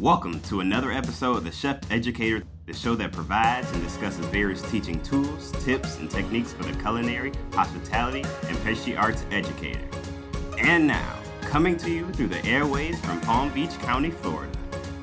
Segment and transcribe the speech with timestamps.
[0.00, 4.62] Welcome to another episode of the Chef Educator, the show that provides and discusses various
[4.70, 9.86] teaching tools, tips, and techniques for the culinary, hospitality, and pastry arts educator.
[10.58, 14.58] And now, coming to you through the airways from Palm Beach County, Florida,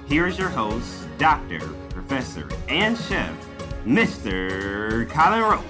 [0.08, 1.60] here is your host, Doctor,
[1.90, 3.36] Professor, and Chef,
[3.86, 5.08] Mr.
[5.12, 5.64] Colin Roach.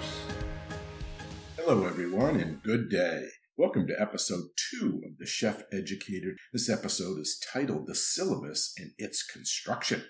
[1.58, 3.28] Hello, everyone, and good day.
[3.60, 6.36] Welcome to episode two of The Chef Educator.
[6.54, 10.04] This episode is titled The Syllabus and Its Construction.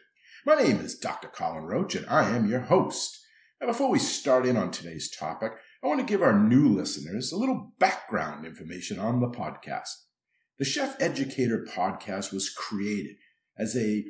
[0.45, 1.29] My name is Dr.
[1.29, 3.17] Colin Roach, and I am your host.
[3.61, 7.31] Now, before we start in on today's topic, I want to give our new listeners
[7.31, 9.93] a little background information on the podcast.
[10.59, 13.15] The Chef Educator podcast was created
[13.57, 14.07] as a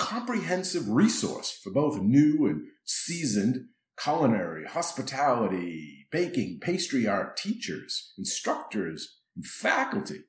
[0.00, 9.46] comprehensive resource for both new and seasoned culinary, hospitality, baking, pastry art teachers, instructors, and
[9.46, 10.20] faculty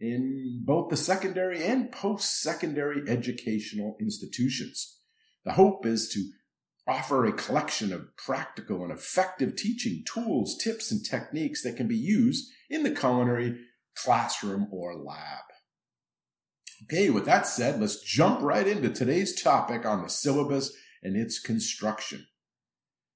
[0.00, 4.98] in both the secondary and post secondary educational institutions.
[5.44, 6.30] The hope is to
[6.86, 11.96] offer a collection of practical and effective teaching tools, tips, and techniques that can be
[11.96, 13.58] used in the culinary
[13.96, 15.44] classroom or lab.
[16.84, 21.38] Okay, with that said, let's jump right into today's topic on the syllabus and its
[21.38, 22.26] construction.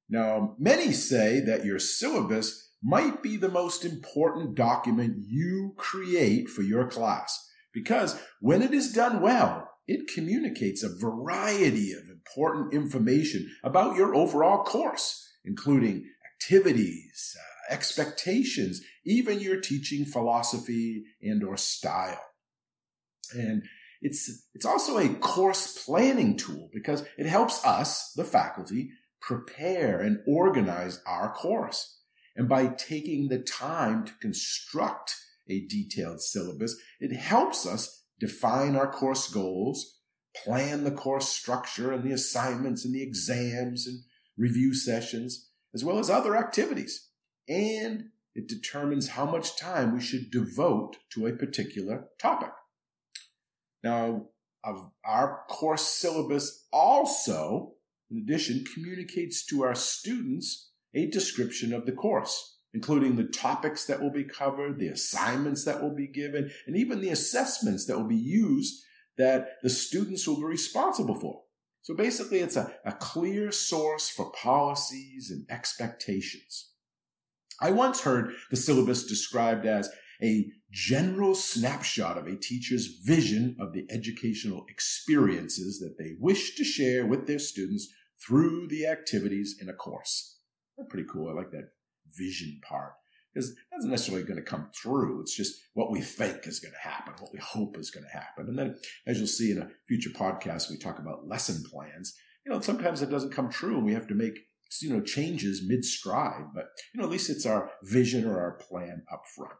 [0.09, 6.63] Now, many say that your syllabus might be the most important document you create for
[6.63, 13.51] your class because when it is done well, it communicates a variety of important information
[13.65, 22.21] about your overall course, including activities, uh, expectations, even your teaching philosophy and or style.
[23.33, 23.63] And
[24.01, 30.21] it's, it's also a course planning tool because it helps us, the faculty, prepare and
[30.27, 31.97] organize our course.
[32.37, 35.17] And by taking the time to construct
[35.49, 39.99] a detailed syllabus, it helps us define our course goals,
[40.45, 44.01] plan the course structure and the assignments and the exams and
[44.37, 47.09] review sessions, as well as other activities.
[47.49, 52.53] And it determines how much time we should devote to a particular topic.
[53.83, 54.27] Now,
[55.05, 57.75] our course syllabus also
[58.11, 64.01] in addition, communicates to our students a description of the course, including the topics that
[64.01, 68.09] will be covered, the assignments that will be given, and even the assessments that will
[68.09, 68.83] be used
[69.19, 71.43] that the students will be responsible for.
[71.83, 76.71] So basically, it's a, a clear source for policies and expectations.
[77.61, 79.91] I once heard the syllabus described as
[80.23, 86.65] a general snapshot of a teacher's vision of the educational experiences that they wish to
[86.65, 87.89] share with their students
[88.27, 90.39] through the activities in a course.
[90.77, 91.29] That's pretty cool.
[91.29, 91.71] I like that
[92.17, 92.93] vision part
[93.33, 95.21] because that's necessarily going to come through.
[95.21, 98.19] It's just what we think is going to happen, what we hope is going to
[98.19, 98.47] happen.
[98.49, 98.77] And then,
[99.07, 102.15] as you'll see in a future podcast, we talk about lesson plans.
[102.47, 104.39] You know, sometimes it doesn't come true and we have to make,
[104.81, 108.53] you know, changes mid stride, but, you know, at least it's our vision or our
[108.53, 109.53] plan up front.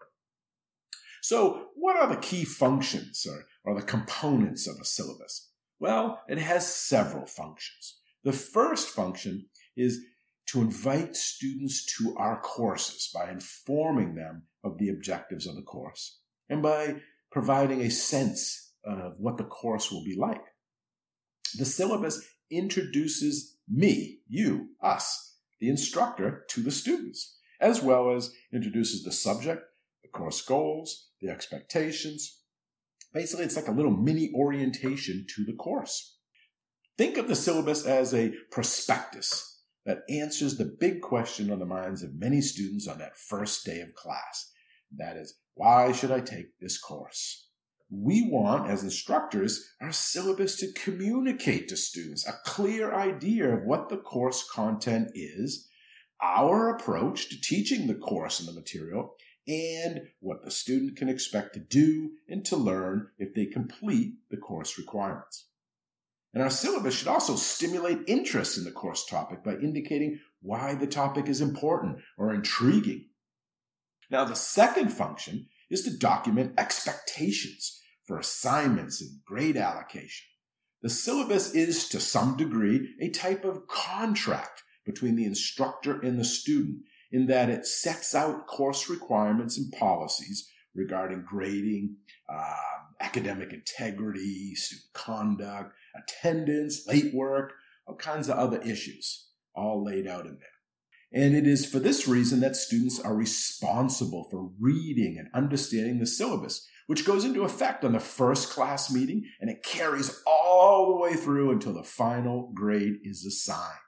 [1.23, 5.51] So, what are the key functions or, or the components of a syllabus?
[5.81, 7.98] Well, it has several functions.
[8.25, 9.47] The first function
[9.77, 10.01] is
[10.49, 16.21] to invite students to our courses by informing them of the objectives of the course
[16.49, 16.97] and by
[17.31, 20.43] providing a sense of what the course will be like.
[21.57, 29.03] The syllabus introduces me, you, us, the instructor, to the students, as well as introduces
[29.03, 29.63] the subject,
[30.03, 32.41] the course goals, the expectations.
[33.13, 36.18] Basically, it's like a little mini orientation to the course.
[36.99, 42.03] Think of the syllabus as a prospectus that answers the big question on the minds
[42.03, 44.51] of many students on that first day of class.
[44.97, 47.47] That is, why should I take this course?
[47.89, 53.89] We want, as instructors, our syllabus to communicate to students a clear idea of what
[53.89, 55.69] the course content is,
[56.21, 59.15] our approach to teaching the course and the material,
[59.47, 64.37] and what the student can expect to do and to learn if they complete the
[64.37, 65.47] course requirements.
[66.39, 70.87] And our syllabus should also stimulate interest in the course topic by indicating why the
[70.87, 73.07] topic is important or intriguing.
[74.09, 80.29] Now, the second function is to document expectations for assignments and grade allocation.
[80.81, 86.25] The syllabus is, to some degree, a type of contract between the instructor and the
[86.25, 91.97] student in that it sets out course requirements and policies regarding grading,
[92.33, 92.55] uh,
[93.01, 97.55] academic integrity, student conduct, attendance, late work,
[97.87, 100.49] all kinds of other issues, all laid out in there.
[101.13, 106.07] And it is for this reason that students are responsible for reading and understanding the
[106.07, 111.01] syllabus, which goes into effect on the first class meeting and it carries all the
[111.01, 113.79] way through until the final grade is assigned.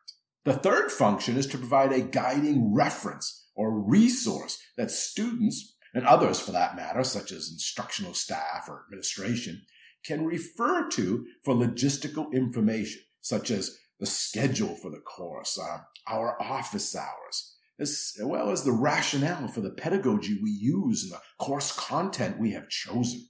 [0.45, 6.41] The third function is to provide a guiding reference or resource that students and others
[6.41, 9.63] for that matter, such as instructional staff or administration,
[10.05, 16.41] can refer to for logistical information, such as the schedule for the course, uh, our
[16.41, 21.73] office hours, as well as the rationale for the pedagogy we use and the course
[21.73, 23.29] content we have chosen.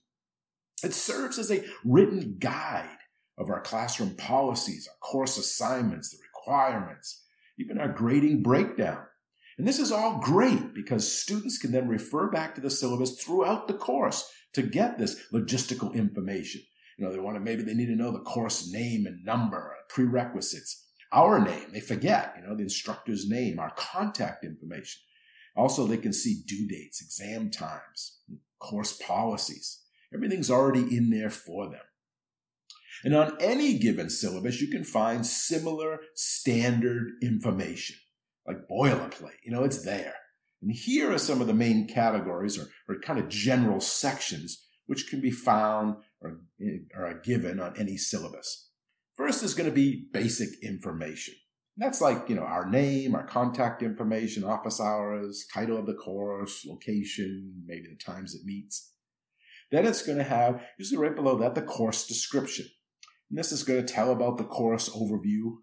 [0.82, 2.98] It serves as a written guide
[3.36, 7.24] of our classroom policies, our course assignments, the requirements,
[7.58, 9.04] even our grading breakdown.
[9.58, 13.68] And this is all great because students can then refer back to the syllabus throughout
[13.68, 16.62] the course to get this logistical information.
[16.98, 19.74] You know, they want to, maybe they need to know the course name and number,
[19.88, 21.72] prerequisites, our name.
[21.72, 25.00] They forget, you know, the instructor's name, our contact information.
[25.56, 28.20] Also, they can see due dates, exam times,
[28.60, 29.82] course policies.
[30.14, 31.80] Everything's already in there for them.
[33.02, 37.96] And on any given syllabus, you can find similar standard information,
[38.46, 39.38] like boilerplate.
[39.44, 40.14] You know, it's there.
[40.62, 45.08] And here are some of the main categories or, or kind of general sections which
[45.08, 46.40] can be found or,
[46.94, 48.70] or are given on any syllabus.
[49.16, 51.34] First is going to be basic information.
[51.76, 56.66] That's like, you know, our name, our contact information, office hours, title of the course,
[56.66, 58.92] location, maybe the times it meets.
[59.70, 62.66] Then it's going to have, usually right below that, the course description.
[63.30, 65.58] And this is going to tell about the course overview,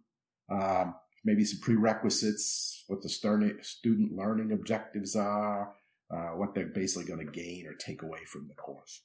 [0.50, 0.96] um,
[1.28, 5.74] maybe some prerequisites, what the student learning objectives are,
[6.10, 9.04] uh, what they're basically going to gain or take away from the course.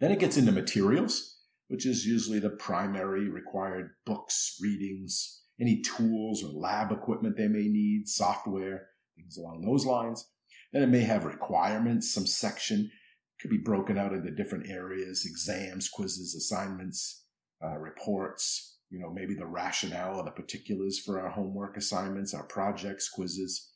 [0.00, 6.44] Then it gets into materials, which is usually the primary required books, readings, any tools
[6.44, 8.86] or lab equipment they may need, software,
[9.16, 10.28] things along those lines.
[10.72, 12.92] Then it may have requirements, some section
[13.40, 17.24] could be broken out into different areas, exams, quizzes, assignments,
[17.64, 22.44] uh, reports, you know, maybe the rationale or the particulars for our homework assignments, our
[22.44, 23.72] projects, quizzes,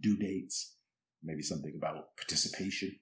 [0.00, 0.76] due dates,
[1.24, 2.94] maybe something about participation.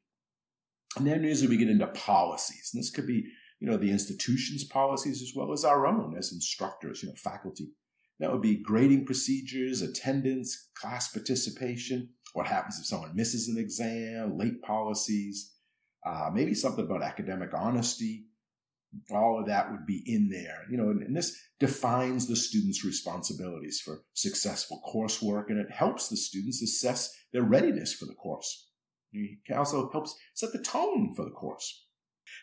[0.97, 2.71] And then usually we get into policies.
[2.73, 3.25] And this could be,
[3.59, 7.73] you know, the institution's policies as well as our own as instructors, you know, faculty.
[8.21, 14.39] That would be grading procedures, attendance, class participation, what happens if someone misses an exam,
[14.39, 15.53] late policies,
[16.07, 18.27] uh, maybe something about academic honesty,
[19.13, 22.85] all of that would be in there you know and, and, this defines the students
[22.85, 28.69] responsibilities for successful coursework and it helps the students assess their readiness for the course.
[29.13, 31.87] It also helps set the tone for the course.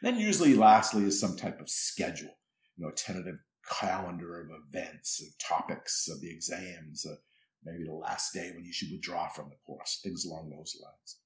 [0.02, 2.38] Then usually lastly is some type of schedule
[2.76, 3.40] you know a tentative
[3.80, 7.16] calendar of events of topics of the exams uh,
[7.64, 11.18] maybe the last day when you should withdraw from the course things along those lines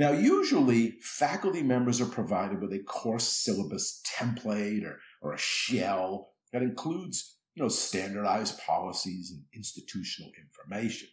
[0.00, 6.32] now, usually faculty members are provided with a course syllabus template or, or a shell
[6.54, 11.06] that includes you know, standardized policies and institutional information.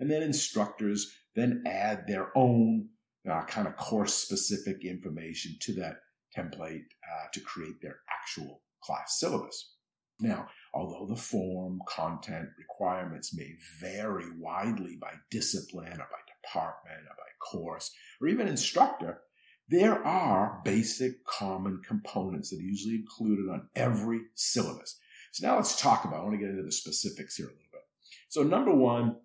[0.00, 2.88] And then instructors then add their own
[3.30, 5.98] uh, kind of course specific information to that
[6.36, 9.76] template uh, to create their actual class syllabus.
[10.18, 17.48] Now, although the form, content, requirements may vary widely by discipline or by department by
[17.50, 19.20] course or even instructor,
[19.68, 24.98] there are basic common components that are usually included on every syllabus.
[25.32, 27.62] So now let's talk about, I want to get into the specifics here a little
[27.72, 27.80] bit.
[28.28, 29.16] So number one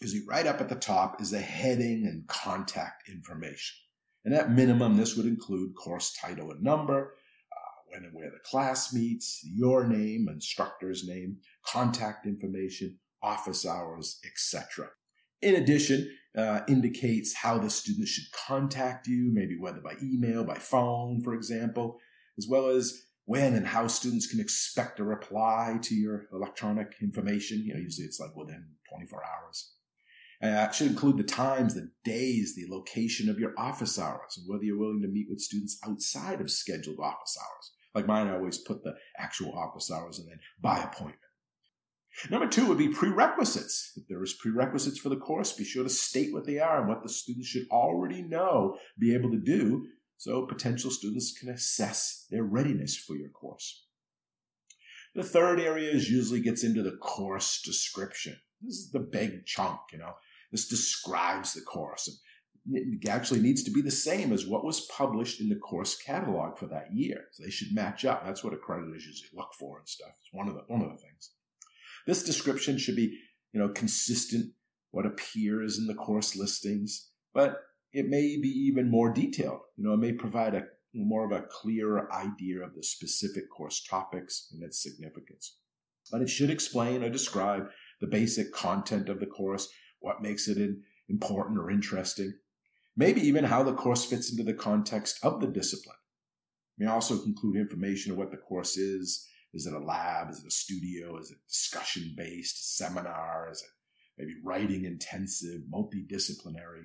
[0.00, 3.76] is right up at the top is the heading and contact information.
[4.24, 7.14] And at minimum, this would include course title and number,
[7.52, 14.20] uh, when and where the class meets, your name, instructor's name, contact information, office hours,
[14.26, 14.88] etc.
[15.42, 20.56] In addition, uh, indicates how the student should contact you, maybe whether by email, by
[20.56, 21.98] phone, for example,
[22.36, 27.62] as well as when and how students can expect a reply to your electronic information.
[27.64, 29.72] You know, usually it's like within 24 hours.
[30.42, 34.46] Uh, it should include the times, the days, the location of your office hours, and
[34.46, 37.72] whether you're willing to meet with students outside of scheduled office hours.
[37.94, 41.18] Like mine, I always put the actual office hours and then by appointment.
[42.30, 43.92] Number two would be prerequisites.
[43.96, 46.88] If there is prerequisites for the course, be sure to state what they are and
[46.88, 52.26] what the students should already know, be able to do, so potential students can assess
[52.30, 53.84] their readiness for your course.
[55.14, 58.36] The third area is usually gets into the course description.
[58.62, 60.14] This is the big chunk, you know.
[60.52, 62.08] This describes the course.
[62.72, 66.58] It actually needs to be the same as what was published in the course catalog
[66.58, 67.26] for that year.
[67.32, 68.24] So they should match up.
[68.24, 70.10] That's what accreditors usually look for and stuff.
[70.20, 71.30] It's one of the one of the things.
[72.06, 73.18] This description should be,
[73.52, 74.52] you know, consistent
[74.90, 77.60] what appears in the course listings, but
[77.92, 79.60] it may be even more detailed.
[79.76, 83.84] You know, it may provide a more of a clearer idea of the specific course
[83.84, 85.58] topics and its significance.
[86.10, 87.68] But it should explain or describe
[88.00, 89.68] the basic content of the course,
[90.00, 90.58] what makes it
[91.08, 92.32] important or interesting,
[92.96, 95.96] maybe even how the course fits into the context of the discipline.
[96.78, 99.26] It may also include information of what the course is.
[99.56, 100.30] Is it a lab?
[100.30, 101.18] Is it a studio?
[101.18, 103.48] Is it discussion based, seminar?
[103.50, 103.70] Is it
[104.18, 106.84] maybe writing intensive, multidisciplinary?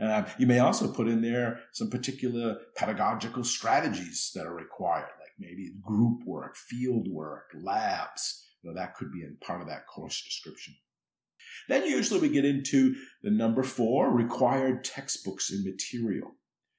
[0.00, 5.32] Uh, you may also put in there some particular pedagogical strategies that are required, like
[5.40, 8.46] maybe group work, field work, labs.
[8.62, 10.76] You know, that could be in part of that course description.
[11.68, 16.36] Then usually we get into the number four, required textbooks and material.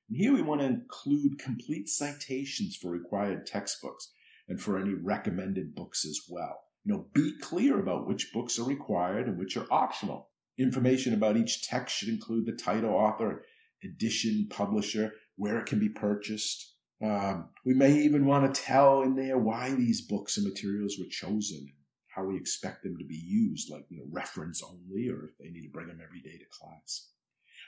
[0.07, 4.11] And here we want to include complete citations for required textbooks
[4.49, 6.59] and for any recommended books as well.
[6.83, 10.29] You know, be clear about which books are required and which are optional.
[10.57, 13.43] Information about each text should include the title, author,
[13.83, 16.75] edition, publisher, where it can be purchased.
[17.01, 21.05] Um, we may even want to tell in there why these books and materials were
[21.09, 21.71] chosen,
[22.07, 25.49] how we expect them to be used, like you know, reference only, or if they
[25.49, 27.11] need to bring them every day to class.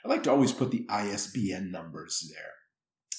[0.04, 2.52] I like to always put the ISBN numbers there.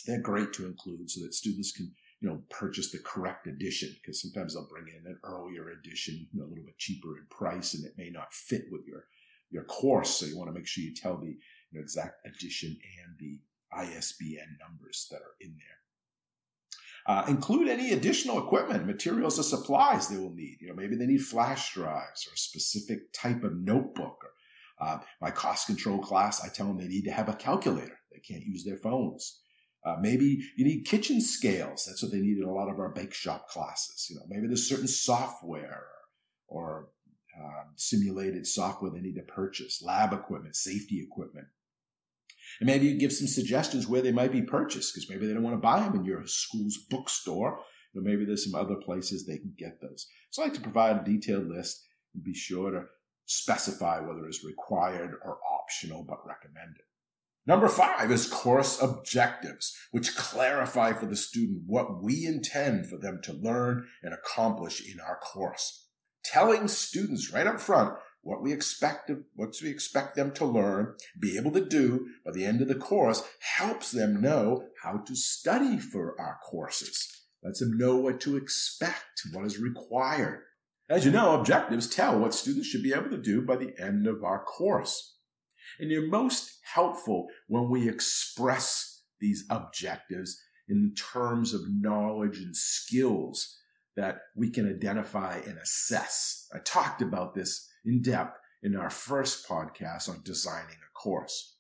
[0.06, 1.94] They're great to include so that students can,
[2.24, 6.40] you know, purchase the correct edition because sometimes they'll bring in an earlier edition, you
[6.40, 9.08] know, a little bit cheaper in price, and it may not fit with your
[9.52, 10.16] your course.
[10.16, 11.36] So you want to make sure you tell the you
[11.74, 13.42] know, exact edition and the
[13.78, 15.78] ISBN numbers that are in there.
[17.06, 20.60] Uh, include any additional equipment, materials, or supplies they will need.
[20.62, 24.24] You know, maybe they need flash drives or a specific type of notebook.
[24.80, 28.00] Or uh, my cost control class, I tell them they need to have a calculator.
[28.14, 29.42] They can't use their phones.
[29.86, 31.86] Uh, maybe you need kitchen scales.
[31.86, 34.08] That's what they need in a lot of our bake shop classes.
[34.10, 35.84] You know, maybe there's certain software
[36.48, 36.90] or,
[37.38, 41.48] um, simulated software they need to purchase, lab equipment, safety equipment.
[42.60, 45.44] And maybe you give some suggestions where they might be purchased because maybe they don't
[45.44, 47.60] want to buy them in your school's bookstore.
[47.96, 50.08] Or maybe there's some other places they can get those.
[50.32, 52.86] So I like to provide a detailed list and be sure to
[53.26, 56.82] specify whether it's required or optional but recommended.
[57.46, 63.20] Number five is course objectives, which clarify for the student what we intend for them
[63.24, 65.88] to learn and accomplish in our course.
[66.24, 70.96] Telling students right up front what we expect of, what we expect them to learn,
[71.20, 73.22] be able to do by the end of the course
[73.58, 77.26] helps them know how to study for our courses.
[77.44, 80.44] Lets them know what to expect, what is required.
[80.90, 84.08] As you know, objectives tell what students should be able to do by the end
[84.08, 85.13] of our course.
[85.80, 93.58] And they're most helpful when we express these objectives in terms of knowledge and skills
[93.96, 96.48] that we can identify and assess.
[96.54, 101.58] I talked about this in depth in our first podcast on designing a course.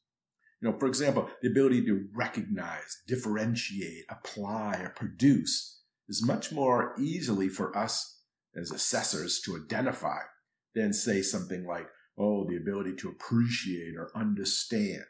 [0.62, 6.96] You know, for example, the ability to recognize, differentiate, apply, or produce is much more
[6.98, 8.22] easily for us
[8.56, 10.20] as assessors to identify
[10.74, 15.04] than say something like, oh, the ability to appreciate or understand.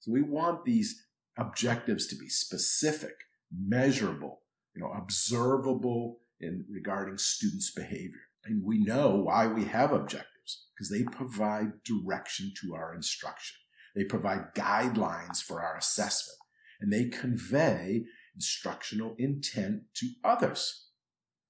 [0.00, 1.06] So we want these
[1.38, 3.14] objectives to be specific,
[3.52, 4.42] measurable,
[4.74, 8.28] you know, observable in regarding students' behavior.
[8.44, 13.56] And we know why we have objectives because they provide direction to our instruction.
[13.94, 16.38] They provide guidelines for our assessment
[16.80, 20.86] and they convey instructional intent to others.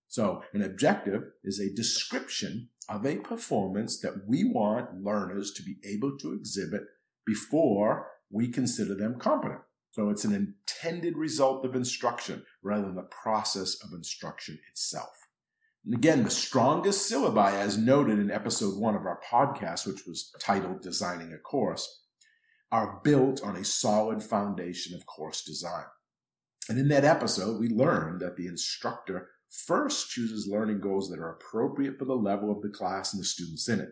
[0.08, 5.76] So an objective is a description of a performance that we want learners to be
[5.84, 6.82] able to exhibit
[7.24, 9.60] before we consider them competent.
[9.92, 15.10] So it's an intended result of instruction rather than the process of instruction itself.
[15.84, 20.32] And again, the strongest syllabi, as noted in episode one of our podcast, which was
[20.40, 22.02] titled Designing a Course,
[22.70, 25.84] are built on a solid foundation of course design.
[26.68, 31.32] And in that episode, we learned that the instructor first chooses learning goals that are
[31.32, 33.90] appropriate for the level of the class and the students in it.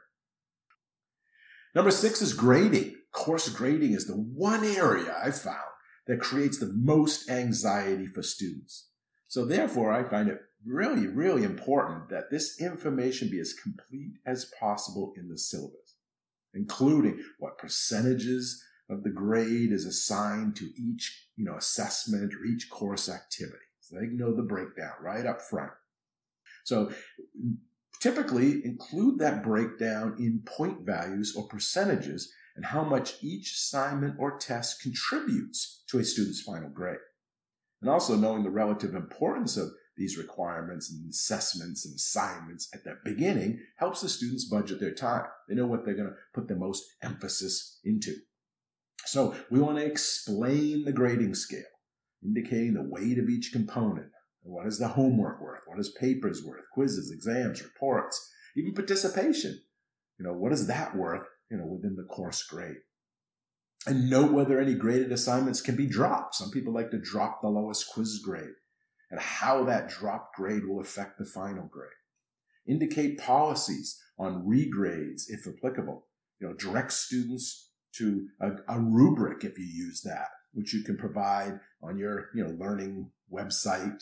[1.73, 2.95] Number six is grading.
[3.11, 5.57] Course grading is the one area I've found
[6.07, 8.89] that creates the most anxiety for students.
[9.27, 14.51] So therefore, I find it really, really important that this information be as complete as
[14.59, 15.95] possible in the syllabus,
[16.53, 22.69] including what percentages of the grade is assigned to each, you know, assessment or each
[22.69, 23.57] course activity.
[23.79, 25.71] So they know the breakdown right up front.
[26.63, 26.91] So
[27.99, 34.37] typically include that breakdown in point values or percentages and how much each assignment or
[34.37, 36.97] test contributes to a student's final grade.
[37.81, 42.97] And also knowing the relative importance of these requirements and assessments and assignments at the
[43.03, 45.25] beginning helps the students budget their time.
[45.47, 48.15] They know what they're going to put the most emphasis into.
[49.05, 51.63] So we want to explain the grading scale,
[52.23, 54.11] indicating the weight of each component.
[54.43, 55.61] What is the homework worth?
[55.65, 56.63] What is papers worth?
[56.73, 59.59] Quizzes, exams, reports, even participation.
[60.17, 62.77] You know, what is that worth, you know, within the course grade?
[63.85, 66.35] And note whether any graded assignments can be dropped.
[66.35, 68.53] Some people like to drop the lowest quiz grade
[69.09, 71.89] and how that drop grade will affect the final grade.
[72.67, 76.07] Indicate policies on regrades if applicable.
[76.39, 80.95] You know, direct students to a, a rubric if you use that, which you can
[80.95, 84.01] provide on your, you know, learning website,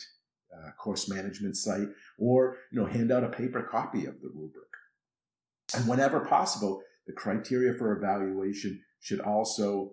[0.54, 1.88] uh, course management site,
[2.18, 4.68] or, you know, hand out a paper copy of the rubric.
[5.74, 9.92] And whenever possible, the criteria for evaluation should also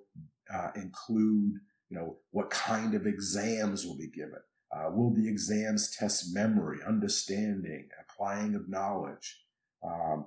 [0.53, 1.53] uh, include,
[1.89, 4.39] you know, what kind of exams will be given.
[4.71, 9.41] Uh, will the exams test memory, understanding, applying of knowledge?
[9.83, 10.25] Um,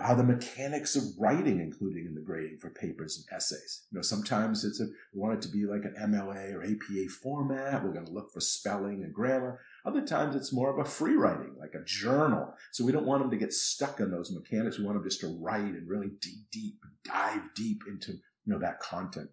[0.00, 3.82] are the mechanics of writing including in the grading for papers and essays?
[3.90, 7.08] You know, sometimes it's a, we want it to be like an MLA or APA
[7.22, 7.82] format.
[7.82, 9.60] We're going to look for spelling and grammar.
[9.84, 12.54] Other times it's more of a free writing, like a journal.
[12.70, 14.78] So we don't want them to get stuck on those mechanics.
[14.78, 18.58] We want them just to write and really deep, deep, dive deep into, you know,
[18.60, 19.30] that content.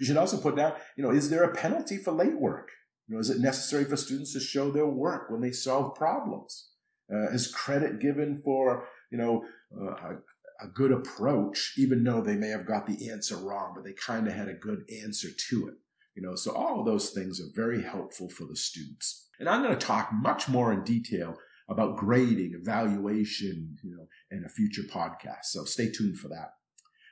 [0.00, 2.70] You should also put down, you know, is there a penalty for late work?
[3.06, 6.70] You know, is it necessary for students to show their work when they solve problems?
[7.12, 9.44] Uh, is credit given for you know,
[9.76, 13.84] uh, a, a, good approach, even though they may have got the answer wrong, but
[13.84, 15.74] they kind of had a good answer to it.
[16.14, 19.28] You know, so all of those things are very helpful for the students.
[19.38, 21.36] And I'm going to talk much more in detail
[21.68, 25.44] about grading, evaluation, you know, in a future podcast.
[25.44, 26.54] So stay tuned for that.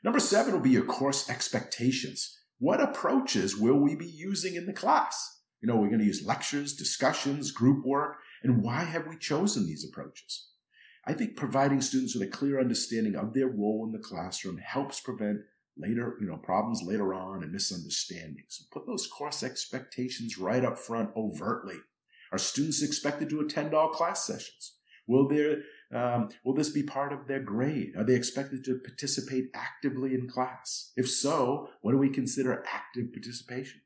[0.05, 2.39] Number seven will be your course expectations.
[2.59, 5.41] What approaches will we be using in the class?
[5.61, 9.67] You know, we're going to use lectures, discussions, group work, and why have we chosen
[9.67, 10.49] these approaches?
[11.09, 15.01] I think providing students with a clear understanding of their role in the classroom helps
[15.01, 15.41] prevent
[15.75, 18.67] later, you know, problems later on and misunderstandings.
[18.71, 21.77] Put those course expectations right up front overtly.
[22.31, 24.75] Are students expected to attend all class sessions?
[25.07, 25.63] Will there
[25.95, 27.95] um, will this be part of their grade?
[27.97, 30.93] Are they expected to participate actively in class?
[30.95, 33.81] If so, what do we consider active participation?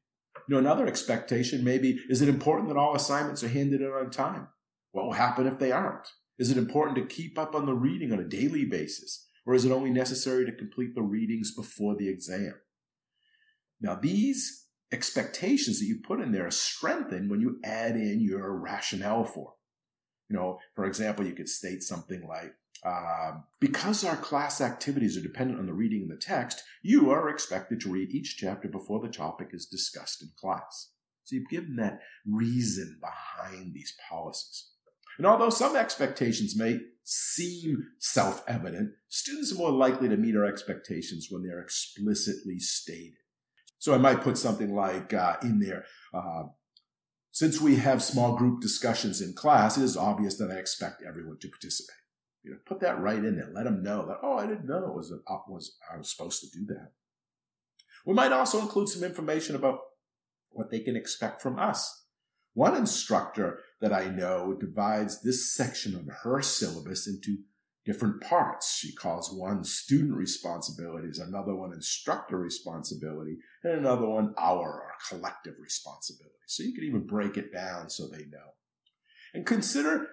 [0.48, 4.10] You know, another expectation maybe is it important that all assignments are handed in on
[4.10, 4.48] time?
[4.90, 6.08] What will happen if they aren't?
[6.42, 9.28] Is it important to keep up on the reading on a daily basis?
[9.46, 12.54] Or is it only necessary to complete the readings before the exam?
[13.80, 18.58] Now, these expectations that you put in there are strengthened when you add in your
[18.58, 19.54] rationale for.
[20.28, 25.22] You know, for example, you could state something like, uh, because our class activities are
[25.22, 28.98] dependent on the reading in the text, you are expected to read each chapter before
[28.98, 30.90] the topic is discussed in class.
[31.22, 34.71] So you've given that reason behind these policies.
[35.18, 40.46] And although some expectations may seem self evident, students are more likely to meet our
[40.46, 43.18] expectations when they're explicitly stated.
[43.78, 46.44] So I might put something like uh, in there, uh,
[47.32, 51.38] since we have small group discussions in class, it is obvious that I expect everyone
[51.40, 51.96] to participate.
[52.44, 53.50] You know, put that right in there.
[53.52, 55.16] Let them know that, oh, I didn't know it was, a,
[55.48, 56.92] was I was supposed to do that.
[58.04, 59.78] We might also include some information about
[60.50, 62.01] what they can expect from us.
[62.54, 67.38] One instructor that I know divides this section of her syllabus into
[67.84, 68.76] different parts.
[68.76, 75.54] She calls one student responsibilities, another one instructor responsibility, and another one our or collective
[75.60, 76.36] responsibility.
[76.46, 78.54] So you can even break it down so they know.
[79.34, 80.08] And consider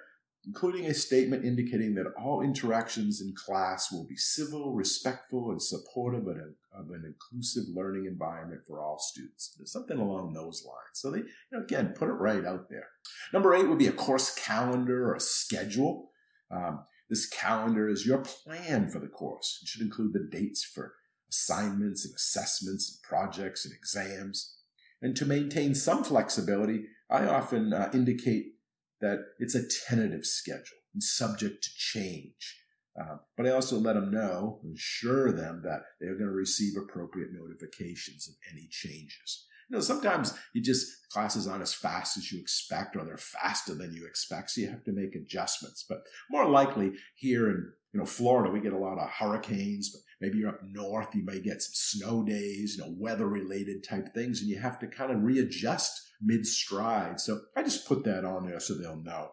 [0.46, 6.28] including a statement indicating that all interactions in class will be civil, respectful, and supportive
[6.28, 9.58] of, a, of an inclusive learning environment for all students.
[9.66, 10.94] Something along those lines.
[10.94, 12.88] So they, you know, again, put it right out there.
[13.34, 16.12] Number eight would be a course calendar or a schedule.
[16.50, 19.60] Um, this calendar is your plan for the course.
[19.62, 20.94] It should include the dates for
[21.30, 24.56] assignments and assessments and projects and exams.
[25.02, 28.54] And to maintain some flexibility, I often uh, indicate
[29.02, 32.58] that it's a tentative schedule and subject to change.
[33.00, 37.30] Uh, but I also let them know, assure them that they're going to receive appropriate
[37.32, 39.46] notifications of any changes.
[39.70, 43.76] You know, sometimes you just classes aren't as fast as you expect, or they're faster
[43.76, 45.86] than you expect, so you have to make adjustments.
[45.88, 46.00] But
[46.32, 50.40] more likely here in you know Florida, we get a lot of hurricanes, but maybe
[50.40, 54.42] you're up north, you may get some snow days, you know, weather related type things,
[54.42, 57.20] and you have to kind of readjust mid stride.
[57.20, 59.32] So I just put that on there so they'll know.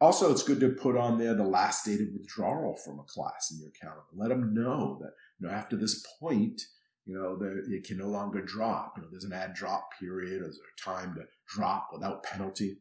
[0.00, 3.50] Also, it's good to put on there the last date of withdrawal from a class
[3.50, 4.02] in your calendar.
[4.14, 6.60] Let them know that you know after this point,
[7.06, 8.94] you know, it can no longer drop.
[8.96, 12.78] You know, there's an add drop period, there's a time to drop without penalty.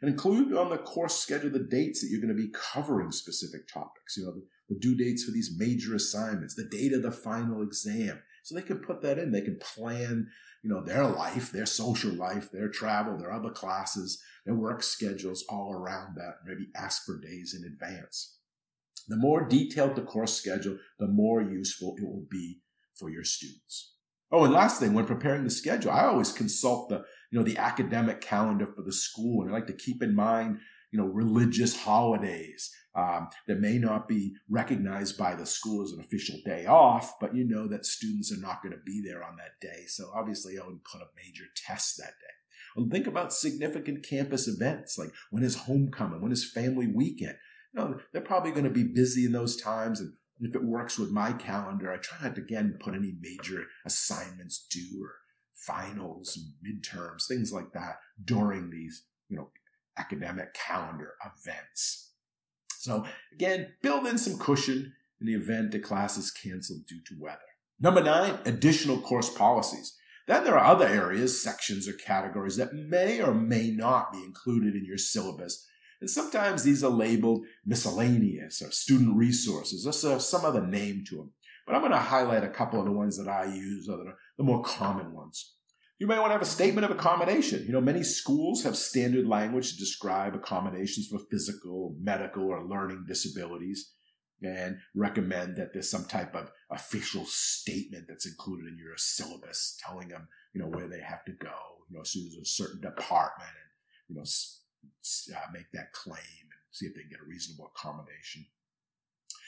[0.00, 3.68] And include on the course schedule the dates that you're going to be covering specific
[3.72, 4.16] topics.
[4.16, 7.62] You know, the, the due dates for these major assignments, the date of the final
[7.62, 8.20] exam.
[8.48, 9.30] So they can put that in.
[9.30, 10.28] They can plan,
[10.62, 15.44] you know, their life, their social life, their travel, their other classes, their work schedules
[15.50, 16.36] all around that.
[16.46, 18.38] Maybe ask for days in advance.
[19.06, 22.60] The more detailed the course schedule, the more useful it will be
[22.94, 23.92] for your students.
[24.32, 27.58] Oh, and last thing, when preparing the schedule, I always consult the, you know, the
[27.58, 29.42] academic calendar for the school.
[29.42, 34.08] And I like to keep in mind, you know, religious holidays um, that may not
[34.08, 38.32] be recognized by the school as an official day off, but you know that students
[38.32, 39.84] are not going to be there on that day.
[39.86, 42.34] So obviously I would put a major test that day.
[42.76, 47.36] Well, think about significant campus events like when is homecoming, when is family weekend.
[47.74, 50.98] You know, they're probably going to be busy in those times and if it works
[50.98, 55.14] with my calendar, I try not to again put any major assignments due or
[55.54, 59.50] finals, midterms, things like that during these, you know,
[59.98, 62.07] academic calendar events.
[62.78, 67.16] So again, build in some cushion in the event the class is canceled due to
[67.18, 67.38] weather.
[67.80, 69.96] Number nine, additional course policies.
[70.26, 74.74] Then there are other areas, sections, or categories that may or may not be included
[74.74, 75.66] in your syllabus
[76.00, 81.32] and sometimes these are labeled miscellaneous or student resources or some other name to them.
[81.66, 84.14] But I'm going to highlight a couple of the ones that I use, or the,
[84.38, 85.54] the more common ones.
[85.98, 87.64] You may want to have a statement of accommodation.
[87.66, 93.04] You know, many schools have standard language to describe accommodations for physical, medical, or learning
[93.08, 93.92] disabilities
[94.40, 100.06] and recommend that there's some type of official statement that's included in your syllabus telling
[100.08, 101.50] them, you know, where they have to go,
[101.90, 106.14] you know, as soon as a certain department and, you know, uh, make that claim
[106.14, 108.46] and see if they can get a reasonable accommodation.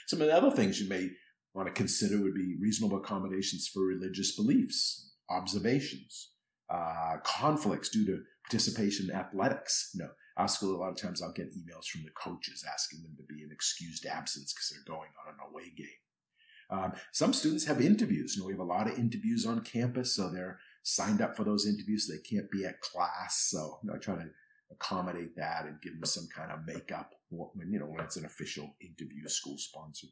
[0.09, 1.11] Some of the other things you may
[1.55, 6.31] want to consider would be reasonable accommodations for religious beliefs, observations,
[6.71, 9.91] uh, conflicts due to participation in athletics.
[9.95, 13.03] You know, our school, a lot of times I'll get emails from the coaches asking
[13.03, 15.87] them to be an excused absence because they're going on an away game.
[16.71, 18.37] Um, some students have interviews.
[18.37, 21.45] You know, we have a lot of interviews on campus, so they're signed up for
[21.45, 22.07] those interviews.
[22.07, 23.49] So they can't be at class.
[23.51, 24.31] So, you know, I try to
[24.71, 28.25] accommodate that and give them some kind of makeup when, you know, when it's an
[28.25, 30.11] official interview school sponsored.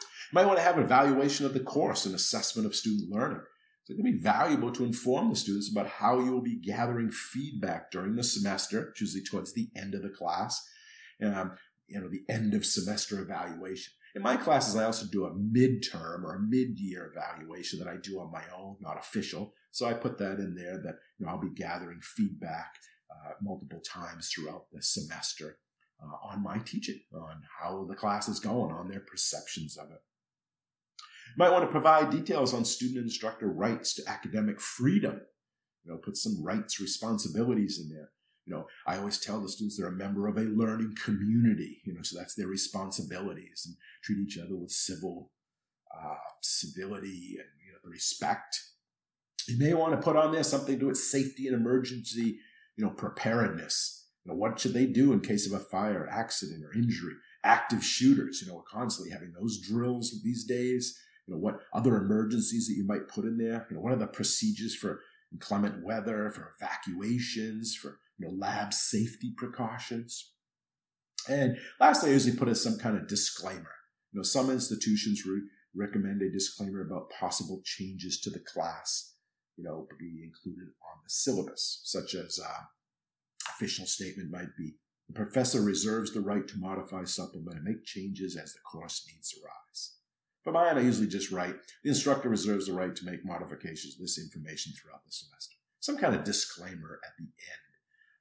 [0.00, 3.42] You might want to have an evaluation of the course an assessment of student learning.
[3.84, 7.10] So it can be valuable to inform the students about how you will be gathering
[7.10, 10.64] feedback during the semester, usually towards the end of the class,
[11.22, 11.56] um,
[11.88, 13.92] you know, the end of semester evaluation.
[14.14, 18.20] In my classes, I also do a midterm or a mid-year evaluation that I do
[18.20, 19.54] on my own, not official.
[19.70, 22.74] So I put that in there that you know, I'll be gathering feedback
[23.10, 25.58] uh, multiple times throughout the semester
[26.02, 30.02] uh, on my teaching, on how the class is going, on their perceptions of it.
[31.36, 35.20] You might want to provide details on student instructor rights to academic freedom.
[35.84, 38.10] You know, put some rights, responsibilities in there.
[38.44, 41.94] You know, I always tell the students they're a member of a learning community, you
[41.94, 45.30] know, so that's their responsibilities and treat each other with civil
[45.96, 48.60] uh, civility and you know, respect.
[49.46, 52.38] You may want to put on there something to do with safety and emergency
[52.76, 54.06] you know, preparedness.
[54.24, 57.14] You know, what should they do in case of a fire, accident, or injury?
[57.44, 60.96] Active shooters, you know, we're constantly having those drills these days.
[61.26, 63.66] You know, what other emergencies that you might put in there?
[63.70, 65.00] You know, what are the procedures for
[65.32, 70.32] inclement weather, for evacuations, for you know, lab safety precautions?
[71.28, 73.74] And lastly, I usually put in some kind of disclaimer.
[74.12, 75.42] You know, some institutions re-
[75.74, 79.12] recommend a disclaimer about possible changes to the class
[79.56, 82.64] you know, be included on the syllabus, such as uh,
[83.50, 84.74] official statement might be
[85.08, 89.34] The professor reserves the right to modify, supplement, and make changes as the course needs
[89.42, 89.98] arise.
[90.42, 94.02] For mine, I usually just write, the instructor reserves the right to make modifications to
[94.02, 95.56] this information throughout the semester.
[95.80, 97.72] Some kind of disclaimer at the end.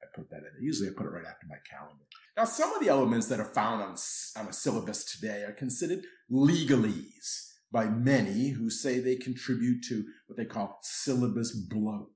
[0.04, 0.64] I put that in.
[0.64, 2.04] Usually I put it right after my calendar.
[2.38, 3.96] Now, some of the elements that are found on,
[4.38, 10.38] on a syllabus today are considered legalese by many who say they contribute to what
[10.38, 12.10] they call syllabus bloat.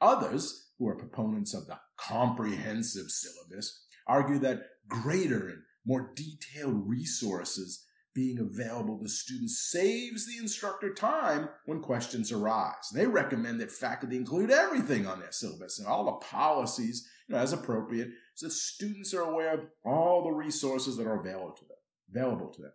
[0.00, 7.84] Others, who are proponents of the comprehensive syllabus, argue that greater and more detailed resources
[8.14, 12.88] being available to students saves the instructor time when questions arise.
[12.92, 17.40] They recommend that faculty include everything on their syllabus and all the policies you know,
[17.40, 21.64] as appropriate so that students are aware of all the resources that are available to
[21.64, 21.76] them.
[22.14, 22.72] Available to them.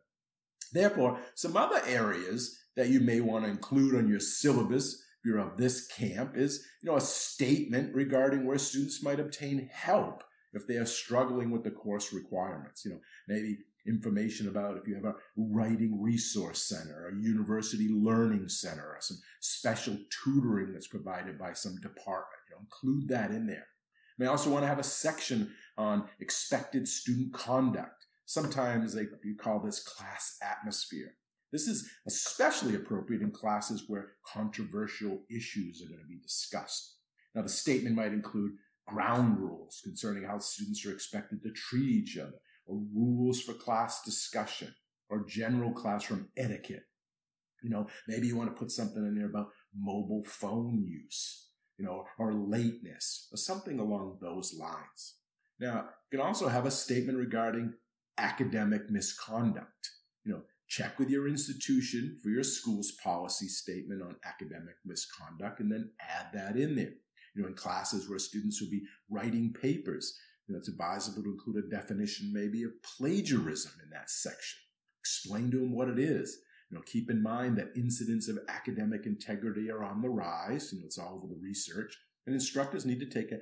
[0.71, 5.39] Therefore, some other areas that you may want to include on your syllabus if you're
[5.39, 10.67] of this camp is, you know, a statement regarding where students might obtain help if
[10.67, 12.83] they are struggling with the course requirements.
[12.83, 18.49] You know, maybe information about if you have a writing resource center, a university learning
[18.49, 22.41] center, or some special tutoring that's provided by some department.
[22.49, 23.67] You know, include that in there.
[24.17, 28.05] You may also want to have a section on expected student conduct.
[28.25, 31.15] Sometimes they you call this class atmosphere.
[31.51, 36.95] This is especially appropriate in classes where controversial issues are going to be discussed.
[37.35, 38.53] Now, the statement might include
[38.87, 44.01] ground rules concerning how students are expected to treat each other, or rules for class
[44.03, 44.73] discussion
[45.09, 46.85] or general classroom etiquette.
[47.61, 51.85] You know, maybe you want to put something in there about mobile phone use, you
[51.85, 55.15] know, or lateness or something along those lines.
[55.59, 57.73] Now, you can also have a statement regarding
[58.17, 59.91] academic misconduct.
[60.25, 65.71] You know, check with your institution for your school's policy statement on academic misconduct and
[65.71, 66.93] then add that in there.
[67.35, 70.17] You know, in classes where students will be writing papers,
[70.47, 74.59] you know, it's advisable to include a definition maybe of plagiarism in that section.
[74.99, 76.37] Explain to them what it is.
[76.69, 80.71] You know, keep in mind that incidents of academic integrity are on the rise.
[80.73, 81.97] You know, it's all over the research.
[82.25, 83.39] And instructors need to take a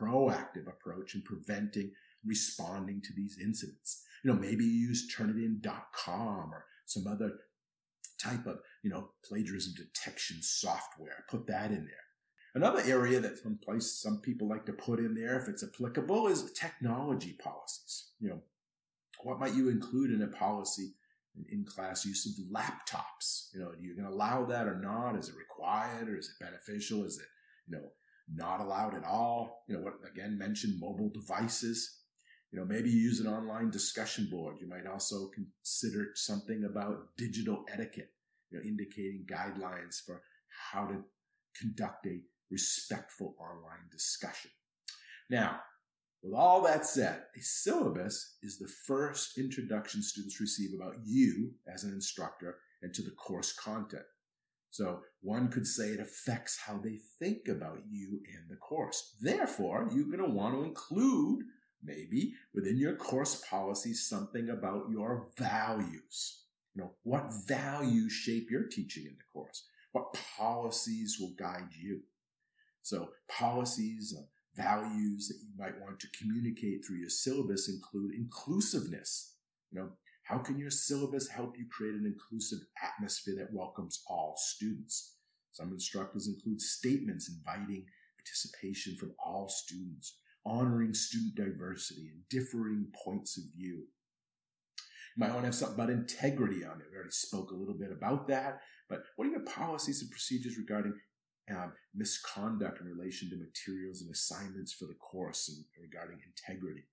[0.00, 1.92] proactive approach in preventing,
[2.24, 4.02] responding to these incidents.
[4.22, 7.32] You know, maybe you use Turnitin.com or some other
[8.18, 11.24] type of, you know, plagiarism detection software.
[11.28, 12.03] Put that in there.
[12.54, 16.28] Another area that some place some people like to put in there, if it's applicable,
[16.28, 18.12] is technology policies.
[18.20, 18.42] You know,
[19.24, 20.94] what might you include in a policy
[21.48, 23.48] in class use of laptops?
[23.52, 25.18] You know, are you going to allow that or not?
[25.18, 27.04] Is it required or is it beneficial?
[27.04, 27.26] Is it,
[27.66, 27.88] you know,
[28.32, 29.64] not allowed at all?
[29.68, 32.02] You know, what again mentioned mobile devices.
[32.52, 34.58] You know, maybe you use an online discussion board.
[34.60, 38.12] You might also consider something about digital etiquette,
[38.50, 40.22] you know, indicating guidelines for
[40.70, 41.02] how to
[41.60, 44.50] conduct a respectful online discussion.
[45.30, 45.60] Now,
[46.22, 51.84] with all that said, a syllabus is the first introduction students receive about you as
[51.84, 54.04] an instructor and to the course content.
[54.70, 59.16] So one could say it affects how they think about you and the course.
[59.20, 61.44] Therefore, you're going to want to include
[61.82, 66.44] maybe within your course policy something about your values.
[66.74, 69.68] You know, what values shape your teaching in the course?
[69.92, 72.00] What policies will guide you?
[72.84, 74.22] So policies, uh,
[74.54, 79.36] values that you might want to communicate through your syllabus include inclusiveness.
[79.72, 79.88] You know,
[80.24, 85.16] how can your syllabus help you create an inclusive atmosphere that welcomes all students?
[85.52, 87.86] Some instructors include statements inviting
[88.18, 93.86] participation from all students, honoring student diversity and differing points of view.
[95.16, 96.86] You might want to have something about integrity on it.
[96.90, 100.58] We already spoke a little bit about that, but what are your policies and procedures
[100.58, 100.92] regarding
[101.50, 106.84] um, misconduct in relation to materials and assignments for the course and regarding integrity.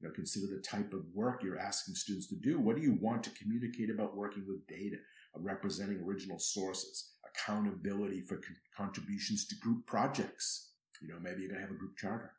[0.00, 2.58] You know, consider the type of work you're asking students to do.
[2.58, 4.96] What do you want to communicate about working with data,
[5.34, 10.70] uh, representing original sources, accountability for con- contributions to group projects?
[11.02, 12.32] You know, maybe you're going to have a group charter.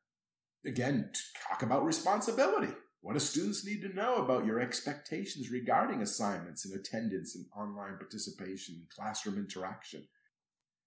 [0.66, 1.12] Again,
[1.50, 2.74] talk about responsibility.
[3.02, 7.98] What do students need to know about your expectations regarding assignments and attendance and online
[7.98, 10.06] participation and classroom interaction?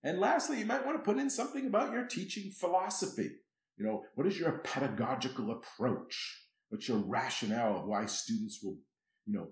[0.04, 3.30] And lastly, you might want to put in something about your teaching philosophy.
[3.76, 6.46] You know, what is your pedagogical approach?
[6.68, 8.78] What's your rationale of why students will,
[9.26, 9.48] you know,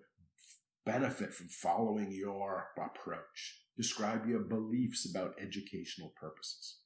[0.84, 3.60] benefit from following your approach?
[3.76, 6.78] Describe your beliefs about educational purposes.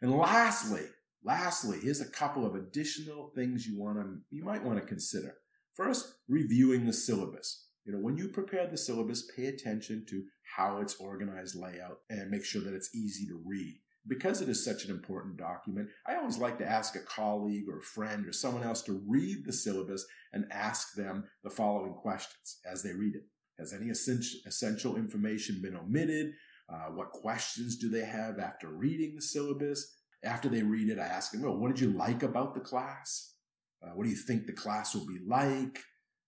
[0.00, 0.86] And lastly,
[1.22, 5.34] lastly, here's a couple of additional things you want to, you might want to consider.
[5.74, 7.66] First, reviewing the syllabus.
[7.84, 10.24] You know, when you prepare the syllabus, pay attention to
[10.56, 13.78] how it's organized layout and make sure that it's easy to read.
[14.08, 17.78] Because it is such an important document, I always like to ask a colleague or
[17.78, 22.60] a friend or someone else to read the syllabus and ask them the following questions
[22.70, 23.24] as they read it.
[23.58, 26.32] Has any essential information been omitted?
[26.72, 29.94] Uh, what questions do they have after reading the syllabus?
[30.24, 33.34] After they read it, I ask them, well, what did you like about the class?
[33.82, 35.78] Uh, what do you think the class will be like?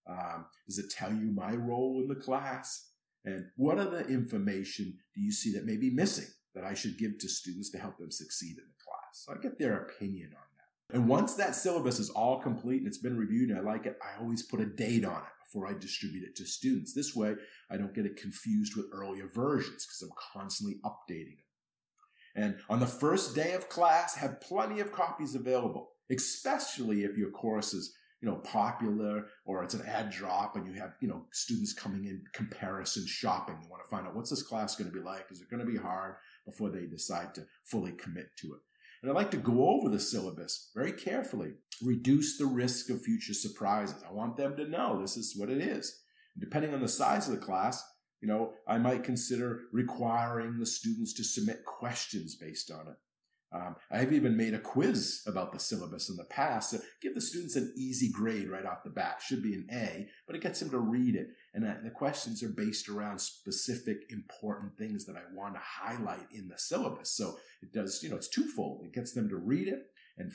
[0.09, 2.92] Um, does it tell you my role in the class?
[3.25, 7.19] And what other information do you see that may be missing that I should give
[7.19, 9.25] to students to help them succeed in the class?
[9.25, 10.97] So I get their opinion on that.
[10.97, 13.97] And once that syllabus is all complete and it's been reviewed and I like it,
[14.03, 16.93] I always put a date on it before I distribute it to students.
[16.95, 17.35] This way,
[17.71, 21.47] I don't get it confused with earlier versions because I'm constantly updating them.
[22.35, 27.31] And on the first day of class, have plenty of copies available, especially if your
[27.31, 31.27] course is you know, popular or it's an add drop and you have, you know,
[31.33, 33.57] students coming in comparison shopping.
[33.61, 35.27] You want to find out what's this class going to be like?
[35.31, 36.15] Is it going to be hard
[36.47, 38.61] before they decide to fully commit to it?
[39.03, 43.35] And I like to go over the syllabus very carefully, reduce the risk of future
[43.35, 43.97] surprises.
[44.09, 46.01] I want them to know this is what it is.
[46.37, 47.83] And depending on the size of the class,
[48.21, 52.95] you know, I might consider requiring the students to submit questions based on it.
[53.55, 57.21] Um, I've even made a quiz about the syllabus in the past to give the
[57.21, 59.21] students an easy grade right off the bat.
[59.21, 61.29] Should be an A, but it gets them to read it.
[61.55, 66.49] And the questions are based around specific important things that I want to highlight in
[66.49, 67.15] the syllabus.
[67.15, 68.85] So it does, you know, it's twofold.
[68.87, 69.83] It gets them to read it
[70.17, 70.33] and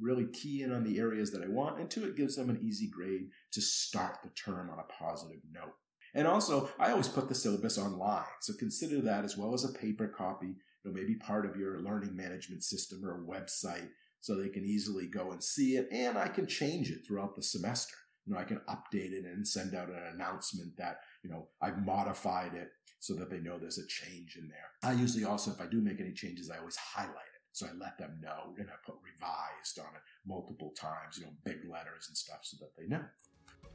[0.00, 1.80] really key in on the areas that I want.
[1.80, 5.40] And two, it gives them an easy grade to start the term on a positive
[5.52, 5.74] note.
[6.14, 8.24] And also, I always put the syllabus online.
[8.40, 11.80] So consider that as well as a paper copy you know, maybe part of your
[11.80, 13.88] learning management system or a website
[14.20, 15.88] so they can easily go and see it.
[15.90, 17.96] And I can change it throughout the semester.
[18.26, 21.84] You know, I can update it and send out an announcement that, you know, I've
[21.84, 24.90] modified it so that they know there's a change in there.
[24.90, 27.40] I usually also, if I do make any changes, I always highlight it.
[27.52, 31.32] So I let them know and I put revised on it multiple times, you know,
[31.44, 33.04] big letters and stuff so that they know.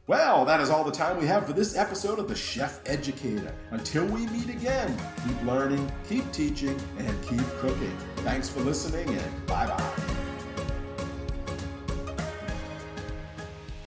[0.08, 3.52] Well, that is all the time we have for this episode of The Chef Educator.
[3.72, 4.96] Until we meet again,
[5.28, 7.98] keep learning, keep teaching, and keep cooking.
[8.18, 10.05] Thanks for listening, and bye bye.